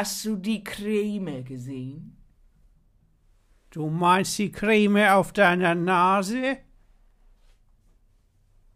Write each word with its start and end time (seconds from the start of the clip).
Hast 0.00 0.24
du 0.26 0.36
die 0.36 0.62
Creme 0.62 1.42
gesehen? 1.44 2.16
Du 3.68 3.90
meinst 3.90 4.38
die 4.38 4.52
Creme 4.52 5.08
auf 5.08 5.32
deiner 5.32 5.74
Nase? 5.74 6.58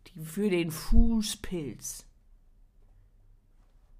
Die 0.08 0.24
für 0.24 0.50
den 0.50 0.72
Fußpilz. 0.72 2.08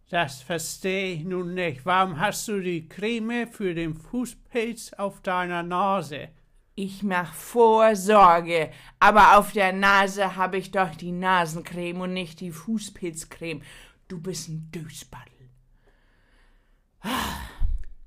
Das 0.09 0.43
verstehe 0.43 1.15
ich 1.15 1.25
nun 1.25 1.55
nicht. 1.55 1.87
Warum 1.87 2.19
hast 2.19 2.49
du 2.49 2.61
die 2.61 2.89
Creme 2.89 3.47
für 3.47 3.73
den 3.73 3.95
Fußpilz 3.95 4.95
auf 4.95 5.21
deiner 5.21 5.63
Nase? 5.63 6.31
Ich 6.75 7.05
mach 7.05 7.33
Vorsorge, 7.35 8.73
aber 8.99 9.39
auf 9.39 9.53
der 9.53 9.73
Nase 9.73 10.35
habe 10.35 10.57
ich 10.57 10.73
doch 10.73 10.93
die 10.97 11.13
Nasencreme 11.13 12.01
und 12.01 12.15
nicht 12.15 12.41
die 12.41 12.51
Fußpilzcreme. 12.51 13.63
Du 14.09 14.21
bist 14.21 14.49
ein 14.49 14.73
Dösbattel. 14.73 15.32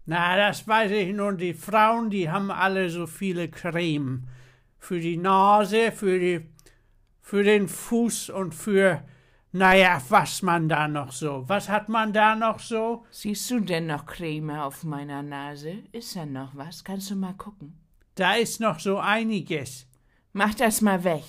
Na, 0.06 0.38
das 0.38 0.68
weiß 0.68 0.92
ich 0.92 1.14
nun. 1.14 1.38
Die 1.38 1.54
Frauen, 1.54 2.10
die 2.10 2.30
haben 2.30 2.52
alle 2.52 2.90
so 2.90 3.08
viele 3.08 3.50
Creme. 3.50 4.28
Für 4.78 5.00
die 5.00 5.18
Nase, 5.18 5.92
für 5.92 6.20
die, 6.20 6.46
für 7.22 7.44
den 7.44 7.68
Fuß 7.68 8.30
und 8.30 8.54
für, 8.54 9.04
naja, 9.52 10.00
was 10.10 10.44
man 10.44 10.70
da 10.70 10.88
noch 10.88 11.12
so. 11.12 11.44
Was 11.48 11.70
hat 11.70 11.90
man 11.90 12.14
da 12.14 12.36
noch 12.36 12.60
so? 12.60 13.06
Siehst 13.10 13.50
du 13.50 13.60
denn 13.62 13.88
noch 13.88 14.06
Creme 14.06 14.52
auf 14.52 14.84
meiner 14.84 15.24
Nase? 15.24 15.84
Ist 15.92 16.16
da 16.16 16.26
noch 16.26 16.56
was? 16.56 16.84
Kannst 16.84 17.10
du 17.10 17.16
mal 17.16 17.34
gucken? 17.34 17.80
Da 18.14 18.36
ist 18.36 18.60
noch 18.60 18.80
so 18.80 19.00
einiges. 19.00 19.88
Mach 20.34 20.54
das 20.54 20.82
mal 20.82 21.04
weg. 21.04 21.24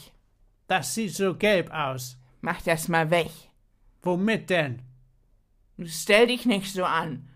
Das 0.67 0.95
sieht 0.95 1.15
so 1.15 1.35
gelb 1.35 1.73
aus. 1.73 2.19
Mach 2.43 2.61
das 2.61 2.89
mal 2.89 3.11
weg. 3.11 3.31
Womit 4.03 4.51
denn? 4.51 4.83
Stell 5.85 6.27
dich 6.27 6.45
nicht 6.45 6.73
so 6.73 6.85
an. 6.85 7.29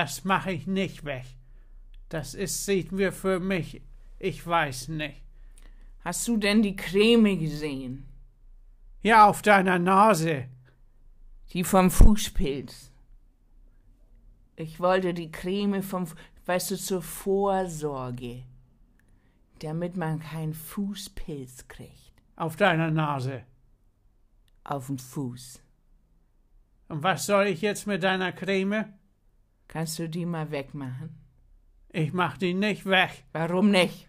Das 0.00 0.22
mache 0.22 0.52
ich 0.52 0.68
nicht 0.68 1.04
weg. 1.04 1.24
Das 2.08 2.32
ist, 2.32 2.64
sieht 2.64 2.92
mir 2.92 3.10
für 3.10 3.40
mich, 3.40 3.82
ich 4.20 4.46
weiß 4.46 4.86
nicht. 4.90 5.24
Hast 6.04 6.28
du 6.28 6.36
denn 6.36 6.62
die 6.62 6.76
Creme 6.76 7.36
gesehen? 7.36 8.06
Ja, 9.02 9.26
auf 9.28 9.42
deiner 9.42 9.80
Nase. 9.80 10.50
Die 11.52 11.64
vom 11.64 11.90
Fußpilz. 11.90 12.92
Ich 14.54 14.78
wollte 14.78 15.12
die 15.14 15.32
Creme 15.32 15.82
vom, 15.82 16.06
weißt 16.46 16.70
du, 16.70 16.76
zur 16.76 17.02
Vorsorge. 17.02 18.44
Damit 19.58 19.96
man 19.96 20.20
keinen 20.20 20.54
Fußpilz 20.54 21.66
kriegt. 21.66 22.12
Auf 22.36 22.54
deiner 22.54 22.92
Nase. 22.92 23.42
Auf 24.62 24.86
dem 24.86 24.98
Fuß. 24.98 25.60
Und 26.86 27.02
was 27.02 27.26
soll 27.26 27.48
ich 27.48 27.62
jetzt 27.62 27.88
mit 27.88 28.04
deiner 28.04 28.30
Creme? 28.30 28.94
Kannst 29.68 29.98
du 29.98 30.08
die 30.08 30.26
mal 30.26 30.50
wegmachen? 30.50 31.10
Ich 31.90 32.12
mach 32.12 32.38
die 32.38 32.54
nicht 32.54 32.86
weg. 32.86 33.24
Warum 33.32 33.70
nicht? 33.70 34.08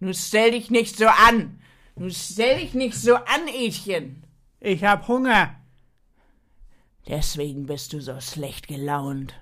Nun 0.00 0.14
stell 0.14 0.52
dich 0.52 0.70
nicht 0.70 0.96
so 0.96 1.06
an. 1.06 1.58
Nun 1.96 2.10
stell 2.10 2.60
dich 2.60 2.74
nicht 2.74 2.94
so 2.94 3.16
an, 3.16 3.48
Ädchen. 3.48 4.24
Ich 4.60 4.84
hab 4.84 5.08
Hunger. 5.08 5.54
Deswegen 7.06 7.66
bist 7.66 7.92
du 7.92 8.00
so 8.00 8.20
schlecht 8.20 8.68
gelaunt. 8.68 9.34